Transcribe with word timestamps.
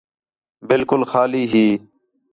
بالکل 0.67 1.01
خالی 1.11 1.43
ہی 1.51 1.67